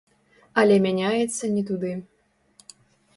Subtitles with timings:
[0.61, 1.91] Але мяняецца не туды.